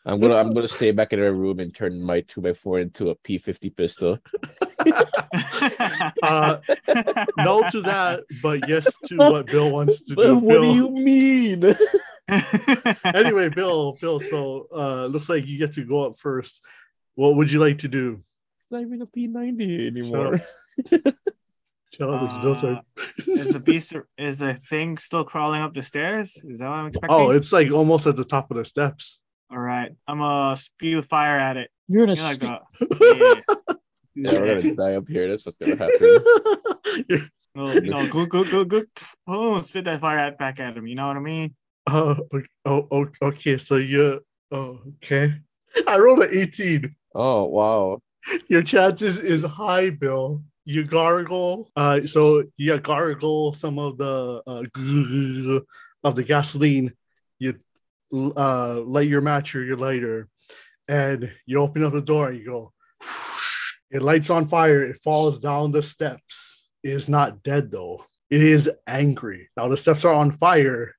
I'm 0.07 0.21
gonna 0.21 0.37
I'm 0.37 0.51
gonna 0.55 0.69
stay 0.69 0.93
back 0.93 1.13
in 1.13 1.21
our 1.21 1.33
room 1.33 1.59
and 1.59 1.75
turn 1.75 2.01
my 2.01 2.21
two 2.23 2.41
by 2.41 2.53
four 2.53 2.79
into 2.81 3.11
a 3.11 3.15
P 3.17 3.39
fifty 3.39 3.71
pistol. 3.71 4.19
Uh, 6.23 6.59
no 7.39 7.63
to 7.71 7.83
that, 7.83 8.21
but 8.41 8.69
yes 8.69 8.87
to 9.07 9.17
what 9.17 9.47
Bill 9.47 9.71
wants 9.71 10.01
to 10.03 10.15
do. 10.15 10.37
what 10.37 10.61
do 10.63 10.69
you 10.69 10.91
mean? 10.91 11.77
anyway, 13.05 13.49
Bill, 13.49 13.97
Bill. 14.01 14.21
So 14.21 14.69
uh, 14.75 15.07
looks 15.07 15.29
like 15.29 15.47
you 15.47 15.59
get 15.59 15.75
to 15.75 15.85
go 15.85 16.05
up 16.05 16.17
first. 16.17 16.63
What 17.15 17.37
would 17.37 17.51
you 17.51 17.59
like 17.59 17.79
to 17.79 17.89
do? 17.89 18.23
It's 18.59 18.71
not 18.71 18.83
even 18.83 19.03
a 19.03 19.07
P 19.07 19.27
ninety 19.27 19.89
anymore. 19.89 20.35
Tell 21.93 22.15
us, 22.15 22.43
no, 22.43 22.55
sir. 22.55 22.81
is 23.27 23.53
the 23.53 23.61
beast 23.61 23.95
is 24.17 24.39
the 24.39 24.55
thing 24.55 24.99
still 24.99 25.25
crawling 25.25 25.63
up 25.63 25.75
the 25.75 25.83
stairs? 25.83 26.41
Is 26.49 26.61
that 26.61 26.69
what 26.69 26.77
I'm 26.77 26.87
expecting? 26.87 27.17
Oh, 27.17 27.31
it's 27.31 27.53
like 27.53 27.71
almost 27.71 28.07
at 28.07 28.17
the 28.17 28.25
top 28.25 28.51
of 28.51 28.57
the 28.57 28.65
steps. 28.65 29.21
All 29.51 29.59
right. 29.59 29.93
I'm 30.07 30.19
gonna 30.19 30.57
spew 30.57 31.03
fire 31.03 31.39
at 31.39 31.57
it. 31.57 31.71
You're 31.89 32.07
gonna 32.07 32.19
You 32.19 32.49
know, 32.49 32.59
spe- 32.71 33.01
Yeah, 33.01 33.35
yeah. 34.15 34.41
we're 34.41 34.61
gonna 34.61 34.75
die 34.75 34.95
up 34.95 35.09
here. 35.09 35.29
That's 35.29 35.47
what's 35.47 35.59
gonna 35.59 35.77
happen. 35.77 37.29
No, 37.57 37.73
no, 37.73 38.07
go, 38.09 38.27
go, 38.27 38.45
go, 38.45 38.65
go. 38.67 38.83
Oh, 39.27 39.59
spit 39.63 39.87
that 39.87 40.03
fire 40.03 40.19
at, 40.19 40.39
back 40.39 40.61
at 40.61 40.77
him. 40.77 40.87
You 40.87 40.95
know 40.95 41.07
what 41.07 41.17
I 41.17 41.21
mean? 41.21 41.55
Uh, 41.87 42.17
oh, 42.67 42.87
oh, 42.91 43.09
okay. 43.23 43.57
So 43.57 43.77
you, 43.77 44.21
oh, 44.53 44.81
okay. 44.97 45.33
I 45.89 45.99
rolled 45.99 46.19
an 46.19 46.29
18. 46.33 46.95
Oh 47.15 47.45
wow. 47.45 48.01
Your 48.49 48.63
chances 48.63 49.19
is 49.19 49.43
high, 49.43 49.89
Bill. 49.89 50.43
You 50.67 50.85
gargle. 50.85 51.71
Uh, 51.75 52.03
so 52.03 52.43
you 52.59 52.79
gargle 52.79 53.55
some 53.55 53.79
of 53.79 53.97
the 53.97 54.43
uh, 54.47 56.07
of 56.07 56.15
the 56.15 56.25
gasoline. 56.25 56.93
You 57.39 57.55
uh 58.13 58.81
light 58.81 59.09
your 59.09 59.21
match 59.21 59.55
or 59.55 59.63
your 59.65 59.77
lighter, 59.77 60.29
and 60.89 61.33
you 61.47 61.61
open 61.61 61.85
up 61.85 61.93
the 61.93 62.03
door 62.03 62.29
and 62.29 62.39
you 62.39 62.45
go. 62.47 62.73
It 63.89 64.03
lights 64.03 64.31
on 64.31 64.47
fire. 64.49 64.83
It 64.83 65.01
falls 65.01 65.39
down 65.39 65.71
the 65.71 65.81
steps. 65.81 66.67
It 66.83 66.91
is 66.91 67.09
not 67.09 67.45
dead 67.45 67.71
though. 67.71 68.05
It 68.31 68.43
is 68.43 68.69
angry. 68.87 69.49
Now 69.57 69.69
the 69.69 69.77
steps 69.77 70.05
are 70.05 70.13
on 70.13 70.33
fire. 70.33 70.97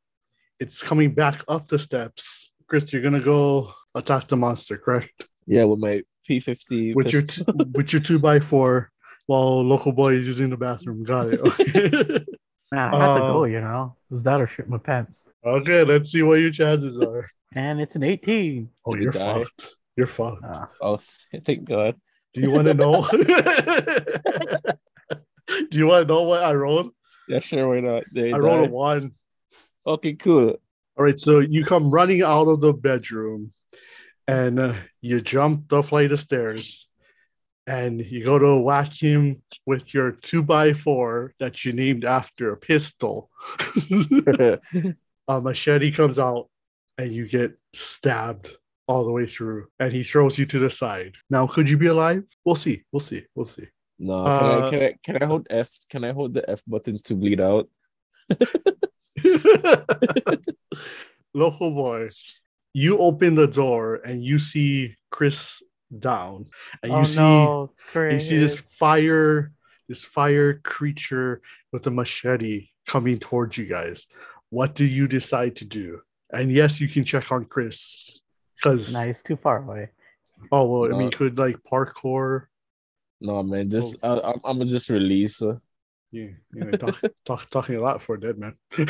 It's 0.59 0.81
coming 0.81 1.13
back 1.13 1.43
up 1.49 1.67
the 1.67 1.79
steps. 1.79 2.49
Chris, 2.67 2.91
you're 2.93 3.01
gonna 3.01 3.19
go 3.19 3.73
attack 3.93 4.27
the 4.27 4.37
monster, 4.37 4.77
correct? 4.77 5.25
Yeah, 5.45 5.65
with 5.65 5.79
my 5.79 6.01
P50. 6.27 6.95
with 6.95 7.11
your 7.11 7.23
t- 7.23 7.43
with 7.73 7.91
your 7.91 8.01
two 8.01 8.19
by 8.19 8.39
four 8.39 8.89
while 9.27 9.61
local 9.63 9.91
boy 9.91 10.13
is 10.13 10.25
using 10.25 10.49
the 10.49 10.57
bathroom. 10.57 11.03
Got 11.03 11.33
it. 11.33 11.39
Okay. 11.45 12.25
Man, 12.71 12.93
I 12.93 12.97
have 12.99 13.17
to 13.17 13.23
Uh, 13.23 13.33
go, 13.33 13.43
you 13.45 13.61
know. 13.61 13.95
Was 14.09 14.23
that 14.23 14.41
or 14.41 14.47
shit 14.47 14.67
my 14.69 14.77
pants? 14.77 15.25
okay, 15.45 15.83
let's 15.83 16.11
see 16.11 16.21
what 16.23 16.39
your 16.41 16.51
chances 16.51 16.97
are. 16.99 17.27
And 17.55 17.79
it's 17.79 17.95
an 17.95 18.03
18. 18.03 18.69
Oh, 18.85 18.93
You 18.95 19.03
you're 19.03 19.11
die. 19.13 19.43
fucked. 19.43 19.75
You're 19.95 20.05
fucked. 20.07 20.43
Uh, 20.43 20.65
Oh, 20.81 20.99
thank 21.45 21.63
God. 21.63 21.95
Do 22.33 22.41
you 22.41 22.51
want 22.51 22.67
to 22.67 22.73
know? 22.73 23.07
Do 25.47 25.77
you 25.77 25.87
want 25.87 26.07
to 26.07 26.13
know 26.13 26.23
what 26.23 26.43
I 26.43 26.53
rolled? 26.53 26.91
Yeah, 27.29 27.39
sure. 27.39 27.69
Why 27.69 27.79
not? 27.79 28.03
They 28.13 28.33
I 28.33 28.37
rolled 28.37 28.67
a 28.67 28.71
one. 28.71 29.11
Okay, 29.85 30.13
cool. 30.13 30.57
All 30.97 31.05
right, 31.05 31.17
so 31.19 31.39
you 31.39 31.63
come 31.63 31.89
running 31.89 32.21
out 32.21 32.47
of 32.47 32.59
the 32.59 32.73
bedroom, 32.73 33.53
and 34.27 34.59
uh, 34.59 34.73
you 35.01 35.21
jump 35.21 35.69
the 35.69 35.81
flight 35.83 36.11
of 36.11 36.19
stairs, 36.19 36.86
and 37.67 38.03
you 38.05 38.23
go 38.25 38.39
to 38.39 38.55
whack 38.55 38.93
him 38.93 39.43
with 39.65 39.93
your 39.93 40.11
two 40.11 40.41
by 40.41 40.73
four 40.73 41.33
that 41.39 41.63
you 41.65 41.73
named 41.73 42.05
after 42.05 42.51
a 42.51 42.57
pistol. 42.57 43.29
a 45.27 45.41
machete 45.41 45.91
comes 45.91 46.17
out 46.17 46.49
and 46.97 47.13
you 47.13 47.27
get 47.27 47.51
stabbed 47.73 48.49
all 48.87 49.03
the 49.03 49.11
way 49.11 49.25
through 49.25 49.67
and 49.79 49.91
he 49.91 50.01
throws 50.01 50.37
you 50.39 50.45
to 50.45 50.59
the 50.59 50.69
side 50.69 51.13
now 51.29 51.45
could 51.45 51.69
you 51.69 51.77
be 51.77 51.87
alive 51.87 52.23
we'll 52.45 52.55
see 52.55 52.81
we'll 52.91 53.01
see 53.01 53.21
we'll 53.35 53.45
see 53.45 53.65
no, 53.99 54.13
Uh, 54.13 54.69
can, 54.69 54.81
I, 54.81 54.81
can 54.81 54.83
I 54.83 54.95
can 55.03 55.23
I 55.23 55.25
hold 55.25 55.47
F? 55.49 55.69
Can 55.89 56.03
I 56.03 56.11
hold 56.11 56.33
the 56.35 56.47
F 56.49 56.61
button 56.67 56.99
to 57.05 57.15
bleed 57.15 57.41
out? 57.41 57.67
local 61.33 61.71
boy 61.71 62.09
you 62.73 62.99
open 62.99 63.33
the 63.35 63.47
door 63.47 63.95
and 63.95 64.23
you 64.23 64.37
see 64.37 64.95
chris 65.09 65.63
down 65.97 66.45
and 66.83 66.91
you 66.91 66.97
oh 66.99 67.03
see 67.03 67.17
no, 67.19 67.71
you 67.95 68.19
see 68.19 68.37
this 68.37 68.59
fire 68.59 69.51
this 69.87 70.03
fire 70.03 70.55
creature 70.63 71.41
with 71.71 71.87
a 71.87 71.91
machete 71.91 72.69
coming 72.85 73.17
towards 73.17 73.57
you 73.57 73.65
guys 73.65 74.07
what 74.49 74.75
do 74.75 74.83
you 74.85 75.07
decide 75.07 75.55
to 75.55 75.65
do 75.65 76.01
and 76.31 76.51
yes 76.51 76.81
you 76.81 76.87
can 76.87 77.03
check 77.05 77.31
on 77.31 77.45
chris 77.45 78.21
because 78.55 78.91
Nah, 78.93 79.05
he's 79.05 79.23
too 79.23 79.37
far 79.37 79.63
away. 79.63 79.89
oh 80.51 80.65
well 80.65 80.93
i 80.93 80.97
mean 80.97 81.11
could 81.11 81.37
like 81.37 81.57
parkour 81.63 82.47
No, 83.21 83.41
man. 83.43 83.69
Just 83.69 83.97
Oh. 84.03 84.19
I, 84.19 84.29
I'm 84.31 84.39
I'm 84.45 84.57
gonna 84.59 84.69
just 84.69 84.89
release. 84.89 85.41
Uh, 85.41 85.57
you, 86.11 86.35
you 86.53 86.61
know, 86.63 86.71
talk, 86.77 86.95
talk, 87.25 87.49
talking 87.49 87.75
a 87.75 87.81
lot 87.81 87.99
for 88.01 88.13
a 88.15 88.19
dead 88.19 88.37
man 88.37 88.53
yeah, 88.77 88.85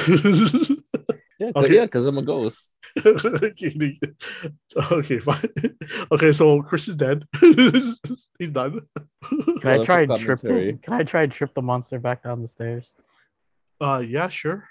cause, 1.56 1.64
Okay. 1.64 1.76
yeah, 1.76 1.86
because 1.86 2.06
I'm 2.06 2.18
a 2.18 2.22
ghost. 2.22 2.60
okay 4.92 5.20
fine 5.20 5.50
okay 6.12 6.32
so 6.32 6.62
chris 6.62 6.88
is 6.88 6.96
dead 6.96 7.26
he's 8.40 8.50
done 8.52 8.82
Can 9.62 9.80
I 9.80 9.84
try 9.84 10.02
and 10.02 10.18
trip 10.18 10.40
commentary. 10.42 10.70
him? 10.70 10.78
Can 10.80 10.94
I 10.94 11.04
try 11.04 11.24
and 11.24 11.32
trip 11.32 11.54
the 11.54 11.62
monster 11.62 12.00
back 12.00 12.24
down 12.24 12.42
the 12.42 12.48
stairs? 12.48 12.94
uh 13.82 14.04
yeah 14.06 14.30
sure 14.30 14.68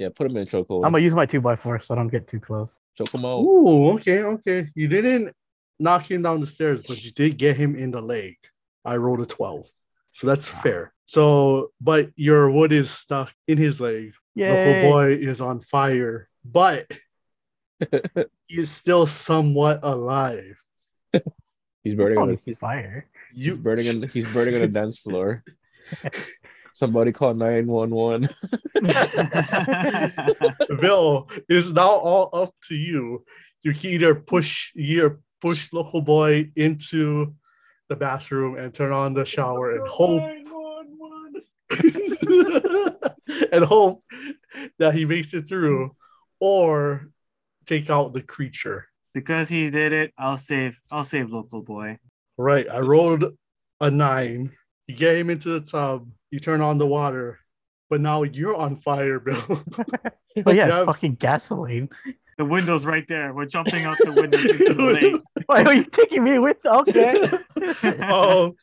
Yeah, 0.00 0.08
put 0.14 0.26
him 0.26 0.36
in 0.36 0.46
chokehold. 0.46 0.84
I'm 0.84 0.90
gonna 0.92 1.04
use 1.04 1.14
my 1.14 1.26
two 1.26 1.40
by 1.40 1.54
four 1.56 1.78
so 1.80 1.94
I 1.94 1.96
don't 1.96 2.08
get 2.08 2.26
too 2.26 2.40
close. 2.40 2.78
Choke 2.98 3.14
him 3.14 3.24
out. 3.24 3.44
Oh, 3.46 3.92
okay, 3.94 4.22
okay. 4.24 4.68
You 4.74 4.88
didn't 4.88 5.32
knock 5.78 6.10
him 6.10 6.22
down 6.22 6.40
the 6.40 6.46
stairs, 6.46 6.80
but 6.88 7.02
you 7.04 7.12
did 7.12 7.38
get 7.38 7.56
him 7.56 7.76
in 7.76 7.92
the 7.92 8.02
leg. 8.02 8.34
I 8.84 8.96
rolled 8.96 9.20
a 9.20 9.26
12. 9.26 9.68
So 10.12 10.26
that's 10.26 10.48
fair. 10.48 10.92
So, 11.04 11.70
but 11.80 12.10
your 12.16 12.50
wood 12.50 12.72
is 12.72 12.90
stuck 12.90 13.32
in 13.46 13.58
his 13.58 13.80
leg. 13.80 14.12
The 14.34 14.62
whole 14.64 14.80
boy 14.90 15.12
is 15.14 15.40
on 15.40 15.60
fire, 15.60 16.28
but 16.44 16.90
he 18.46 18.60
is 18.60 18.70
still 18.70 19.06
somewhat 19.06 19.80
alive. 19.82 20.56
He's 21.82 21.94
burning 21.94 22.18
on 22.18 22.22
only 22.24 22.34
the, 22.36 22.42
he's, 22.44 22.58
fire. 22.58 23.06
he's 23.32 23.46
You 23.46 23.56
burning 23.56 23.88
on 23.88 24.00
the, 24.00 24.06
he's 24.06 24.30
burning 24.34 24.54
on 24.54 24.60
the 24.60 24.68
dance 24.68 24.98
floor. 24.98 25.42
Somebody 26.74 27.10
call 27.10 27.32
911. 27.32 28.28
Bill, 30.78 31.26
it's 31.48 31.70
now 31.70 31.88
all 31.88 32.28
up 32.34 32.54
to 32.68 32.74
you. 32.74 33.24
You 33.62 33.72
can 33.72 33.90
either 33.90 34.14
push 34.14 34.72
your 34.74 35.20
push 35.40 35.72
local 35.72 36.02
boy 36.02 36.50
into 36.54 37.34
the 37.88 37.96
bathroom 37.96 38.56
and 38.56 38.74
turn 38.74 38.92
on 38.92 39.14
the 39.14 39.24
shower 39.24 39.74
and 39.74 39.88
hope 39.88 40.22
and 43.52 43.64
hope 43.64 44.04
that 44.78 44.94
he 44.94 45.04
makes 45.04 45.32
it 45.34 45.48
through, 45.48 45.92
or 46.40 47.10
take 47.70 47.88
out 47.90 48.12
the 48.12 48.22
creature. 48.22 48.86
because 49.14 49.48
he 49.48 49.70
did 49.70 49.92
it, 49.92 50.12
I'll 50.18 50.38
save. 50.38 50.80
I'll 50.90 51.04
save 51.04 51.30
local 51.30 51.62
boy. 51.62 51.98
Right. 52.38 52.66
I 52.70 52.80
rolled 52.80 53.24
a 53.80 53.90
nine. 53.90 54.52
You 54.86 54.94
get 54.96 55.16
him 55.16 55.30
into 55.30 55.48
the 55.50 55.60
tub. 55.60 56.08
You 56.30 56.38
turn 56.40 56.60
on 56.60 56.78
the 56.78 56.86
water, 56.86 57.38
but 57.90 58.00
now 58.00 58.22
you're 58.22 58.56
on 58.56 58.76
fire, 58.76 59.18
Bill. 59.20 59.42
Oh 60.46 60.52
yeah, 60.52 60.68
Yeah. 60.68 60.76
it's 60.78 60.86
fucking 60.86 61.16
gasoline. 61.16 61.88
The 62.38 62.44
window's 62.44 62.86
right 62.86 63.04
there. 63.08 63.34
We're 63.34 63.46
jumping 63.46 63.84
out 63.84 63.98
the 63.98 64.12
window 64.12 64.38
into 64.38 64.74
the 64.74 64.82
lake. 65.00 65.22
Why 65.46 65.64
are 65.64 65.74
you 65.76 65.84
taking 65.84 66.22
me 66.24 66.38
with? 66.38 66.56
Okay. 66.64 67.28
oh, 68.08 68.54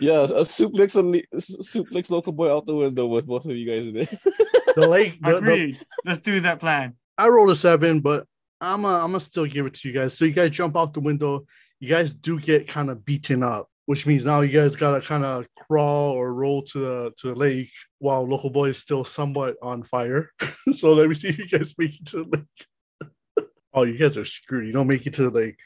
Yeah, 0.00 0.22
a 0.24 0.42
suplex, 0.42 0.96
a 0.96 1.02
le- 1.02 1.38
suplex 1.38 2.10
local 2.10 2.32
boy 2.32 2.50
out 2.50 2.66
the 2.66 2.74
window 2.74 3.06
with 3.06 3.26
both 3.26 3.44
of 3.44 3.52
you 3.56 3.66
guys 3.68 3.86
in 3.86 3.96
it. 3.96 4.08
the 4.74 4.88
lake. 4.88 5.20
The, 5.22 5.30
the, 5.32 5.36
Agreed. 5.36 5.78
Let's 6.06 6.20
do 6.20 6.40
that 6.40 6.58
plan. 6.58 6.94
I 7.18 7.28
rolled 7.28 7.50
a 7.50 7.54
seven, 7.54 8.00
but 8.00 8.26
I'm 8.62 8.84
a, 8.84 8.94
I'm 9.00 9.08
gonna 9.08 9.20
still 9.20 9.44
give 9.44 9.66
it 9.66 9.74
to 9.74 9.88
you 9.88 9.94
guys. 9.94 10.16
So 10.16 10.24
you 10.24 10.30
guys 10.30 10.50
jump 10.50 10.76
out 10.76 10.92
the 10.92 11.00
window. 11.00 11.46
You 11.80 11.88
guys 11.88 12.14
do 12.14 12.38
get 12.38 12.68
kind 12.68 12.90
of 12.90 13.04
beaten 13.04 13.42
up, 13.42 13.68
which 13.86 14.06
means 14.06 14.24
now 14.24 14.40
you 14.40 14.52
guys 14.52 14.76
gotta 14.76 15.00
kind 15.00 15.24
of 15.24 15.46
crawl 15.66 16.12
or 16.12 16.32
roll 16.32 16.62
to 16.62 16.78
the 16.78 17.12
to 17.18 17.28
the 17.28 17.34
lake 17.34 17.72
while 17.98 18.22
local 18.26 18.50
boy 18.50 18.68
is 18.68 18.78
still 18.78 19.02
somewhat 19.02 19.56
on 19.60 19.82
fire. 19.82 20.30
so 20.72 20.92
let 20.92 21.08
me 21.08 21.14
see 21.16 21.28
if 21.28 21.38
you 21.38 21.48
guys 21.48 21.74
make 21.76 22.00
it 22.00 22.06
to 22.06 22.24
the 22.24 22.36
lake. 22.36 23.48
oh, 23.74 23.82
you 23.82 23.98
guys 23.98 24.16
are 24.16 24.24
screwed. 24.24 24.66
You 24.66 24.72
don't 24.72 24.86
make 24.86 25.06
it 25.06 25.14
to 25.14 25.28
the 25.28 25.30
lake. 25.30 25.58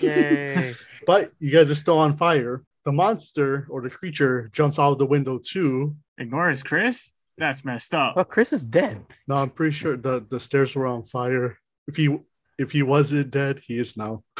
Yay. 0.00 0.74
but 1.06 1.32
you 1.40 1.50
guys 1.50 1.70
are 1.70 1.74
still 1.74 1.98
on 1.98 2.16
fire. 2.16 2.64
The 2.86 2.92
monster 2.92 3.66
or 3.68 3.82
the 3.82 3.90
creature 3.90 4.50
jumps 4.54 4.78
out 4.78 4.92
of 4.92 4.98
the 4.98 5.06
window 5.06 5.38
too. 5.38 5.94
Ignores 6.16 6.62
Chris. 6.62 7.12
That's 7.36 7.64
messed 7.64 7.94
up. 7.94 8.16
Well, 8.16 8.24
Chris 8.24 8.52
is 8.52 8.64
dead. 8.64 9.04
No, 9.26 9.36
I'm 9.36 9.50
pretty 9.50 9.72
sure 9.72 9.96
the, 9.96 10.24
the 10.28 10.40
stairs 10.40 10.74
were 10.74 10.86
on 10.86 11.04
fire. 11.04 11.58
If 11.86 11.96
he 11.96 12.16
if 12.58 12.70
he 12.70 12.82
wasn't 12.82 13.30
dead, 13.30 13.60
he 13.66 13.78
is 13.78 13.96
now. 13.96 14.22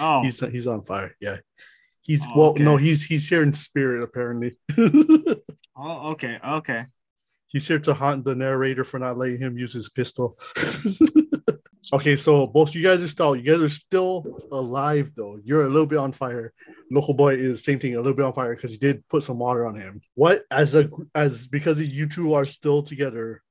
Oh, 0.00 0.22
he's 0.22 0.38
he's 0.38 0.68
on 0.68 0.84
fire. 0.84 1.16
Yeah. 1.20 1.38
He's 2.02 2.24
Oh, 2.24 2.32
well, 2.36 2.50
okay. 2.50 2.62
no, 2.62 2.76
he's 2.76 3.04
he's 3.04 3.28
here 3.28 3.42
in 3.42 3.52
spirit 3.52 4.02
apparently. 4.02 4.56
oh, 5.76 6.12
okay, 6.12 6.38
okay. 6.42 6.84
he's 7.48 7.66
here 7.66 7.80
to 7.80 7.94
haunt 7.94 8.24
the 8.24 8.34
narrator 8.36 8.84
for 8.84 8.98
not 9.00 9.18
letting 9.18 9.38
him 9.38 9.58
use 9.58 9.72
his 9.72 9.88
pistol. 9.88 10.38
okay, 11.92 12.14
so 12.16 12.46
both 12.46 12.74
you 12.74 12.82
guys 12.82 13.02
are 13.02 13.08
still 13.08 13.34
you 13.34 13.42
guys 13.42 13.60
are 13.60 13.68
still 13.68 14.24
alive 14.52 15.10
though. 15.16 15.40
You're 15.42 15.66
a 15.66 15.68
little 15.68 15.86
bit 15.86 15.98
on 15.98 16.12
fire. 16.12 16.52
Local 16.90 17.14
boy 17.14 17.34
is 17.34 17.64
same 17.64 17.78
thing, 17.80 17.94
a 17.94 17.98
little 17.98 18.14
bit 18.14 18.24
on 18.24 18.32
fire 18.32 18.54
because 18.54 18.70
he 18.70 18.78
did 18.78 19.06
put 19.08 19.24
some 19.24 19.38
water 19.38 19.66
on 19.66 19.74
him. 19.74 20.00
What 20.14 20.42
as 20.50 20.74
a 20.76 20.88
as 21.14 21.46
because 21.46 21.82
you 21.82 22.08
two 22.08 22.34
are 22.34 22.44
still 22.44 22.82
together, 22.82 23.42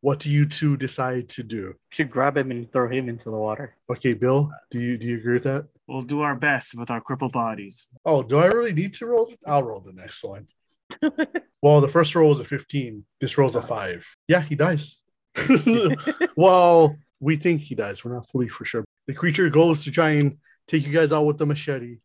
what 0.00 0.18
do 0.20 0.30
you 0.30 0.46
two 0.46 0.76
decide 0.76 1.28
to 1.30 1.42
do? 1.42 1.74
should 1.90 2.10
grab 2.10 2.36
him 2.36 2.50
and 2.50 2.70
throw 2.70 2.88
him 2.88 3.08
into 3.08 3.30
the 3.30 3.36
water. 3.36 3.76
Okay, 3.90 4.14
Bill, 4.14 4.50
do 4.70 4.78
you 4.78 4.96
do 4.98 5.06
you 5.06 5.18
agree 5.18 5.34
with 5.34 5.44
that? 5.44 5.66
We'll 5.88 6.02
do 6.02 6.20
our 6.20 6.34
best 6.34 6.76
with 6.76 6.90
our 6.90 7.00
crippled 7.00 7.32
bodies. 7.32 7.86
Oh, 8.04 8.22
do 8.22 8.38
I 8.38 8.46
really 8.46 8.72
need 8.72 8.94
to 8.94 9.06
roll? 9.06 9.32
I'll 9.46 9.62
roll 9.62 9.80
the 9.80 9.92
next 9.92 10.24
one. 10.24 10.48
well, 11.62 11.80
the 11.80 11.88
first 11.88 12.14
roll 12.14 12.28
was 12.28 12.40
a 12.40 12.44
15. 12.44 13.04
This 13.20 13.38
roll's 13.38 13.54
a 13.54 13.62
five. 13.62 14.06
Yeah, 14.28 14.42
he 14.42 14.54
dies. 14.54 14.98
well, 16.36 16.96
we 17.20 17.36
think 17.36 17.60
he 17.60 17.74
dies. 17.74 18.04
We're 18.04 18.14
not 18.14 18.26
fully 18.26 18.48
for 18.48 18.64
sure. 18.64 18.84
The 19.06 19.14
creature 19.14 19.48
goes 19.50 19.84
to 19.84 19.90
try 19.90 20.10
and 20.10 20.38
take 20.66 20.86
you 20.86 20.92
guys 20.92 21.12
out 21.12 21.26
with 21.26 21.38
the 21.38 21.46
machete. 21.46 21.98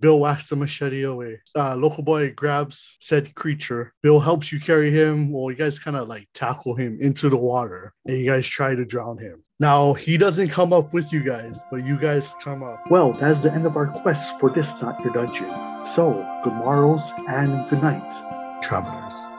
Bill 0.00 0.18
whacks 0.18 0.48
the 0.48 0.56
machete 0.56 1.02
away. 1.02 1.40
Uh, 1.54 1.76
local 1.76 2.02
boy 2.02 2.32
grabs 2.32 2.96
said 3.00 3.34
creature. 3.34 3.92
Bill 4.02 4.20
helps 4.20 4.50
you 4.50 4.58
carry 4.60 4.90
him. 4.90 5.30
Well, 5.30 5.50
you 5.50 5.56
guys 5.56 5.78
kind 5.78 5.96
of 5.96 6.08
like 6.08 6.28
tackle 6.34 6.74
him 6.74 6.98
into 7.00 7.28
the 7.28 7.36
water 7.36 7.92
and 8.06 8.16
you 8.18 8.30
guys 8.30 8.46
try 8.46 8.74
to 8.74 8.84
drown 8.84 9.18
him. 9.18 9.44
Now, 9.58 9.92
he 9.92 10.16
doesn't 10.16 10.48
come 10.48 10.72
up 10.72 10.94
with 10.94 11.12
you 11.12 11.22
guys, 11.22 11.60
but 11.70 11.84
you 11.84 11.98
guys 11.98 12.34
come 12.42 12.62
up. 12.62 12.90
Well, 12.90 13.12
that's 13.12 13.40
the 13.40 13.52
end 13.52 13.66
of 13.66 13.76
our 13.76 13.88
quest 13.88 14.40
for 14.40 14.48
this 14.48 14.74
Not 14.80 14.98
Your 15.04 15.12
Dungeon. 15.12 15.84
So, 15.84 16.26
good 16.42 16.54
morrows 16.54 17.12
and 17.28 17.68
good 17.68 17.82
night, 17.82 18.62
travelers. 18.62 19.29